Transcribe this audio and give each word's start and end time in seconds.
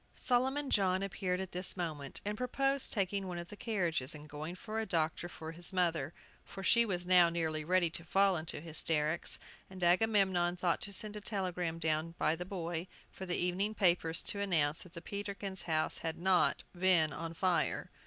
Solomon 0.15 0.71
John 0.71 1.03
appeared 1.03 1.39
at 1.39 1.51
this 1.51 1.77
moment, 1.77 2.21
and 2.25 2.35
proposed 2.35 2.91
taking 2.91 3.27
one 3.27 3.37
of 3.37 3.49
the 3.49 3.55
carriages, 3.55 4.15
and 4.15 4.27
going 4.27 4.55
for 4.55 4.79
a 4.79 4.85
doctor 4.87 5.29
for 5.29 5.51
his 5.51 5.71
mother, 5.71 6.11
for 6.43 6.63
she 6.63 6.87
was 6.87 7.05
now 7.05 7.29
nearly 7.29 7.63
ready 7.63 7.91
to 7.91 8.03
fall 8.03 8.35
into 8.35 8.59
hysterics, 8.61 9.37
and 9.69 9.83
Agamemnon 9.83 10.55
thought 10.57 10.81
to 10.81 10.91
send 10.91 11.15
a 11.15 11.21
telegram 11.21 11.77
down 11.77 12.15
by 12.17 12.35
the 12.35 12.45
boy, 12.45 12.87
for 13.11 13.27
the 13.27 13.37
evening 13.37 13.75
papers, 13.75 14.23
to 14.23 14.39
announce 14.39 14.81
that 14.81 14.93
the 14.93 15.03
Peterkins' 15.03 15.61
house 15.69 15.99
had 15.99 16.17
not 16.17 16.63
been 16.75 17.13
on 17.13 17.35
fire. 17.35 17.91